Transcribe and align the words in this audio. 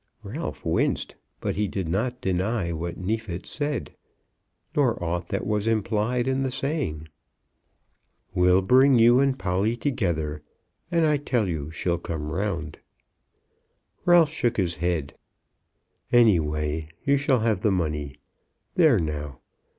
Ralph 0.23 0.65
winced, 0.65 1.13
but 1.41 1.53
he 1.55 1.67
did 1.67 1.87
not 1.87 2.21
deny 2.21 2.71
what 2.71 2.97
Neefit 2.97 3.45
said, 3.45 3.95
nor 4.75 4.97
aught 4.99 5.27
that 5.27 5.45
was 5.45 5.67
implied 5.67 6.27
in 6.27 6.41
the 6.41 6.49
saying. 6.49 7.07
"We'll 8.33 8.63
bring 8.63 8.97
you 8.97 9.19
and 9.19 9.37
Polly 9.37 9.77
together, 9.77 10.41
and 10.89 11.05
I 11.05 11.17
tell 11.17 11.47
you 11.47 11.69
she'll 11.69 11.99
come 11.99 12.31
round." 12.31 12.79
Ralph 14.03 14.31
shook 14.31 14.57
his 14.57 14.73
head. 14.77 15.13
"Anyways 16.11 16.85
you 17.05 17.17
shall 17.17 17.41
have 17.41 17.61
the 17.61 17.69
money; 17.69 18.15
there 18.73 18.97
now. 18.97 19.37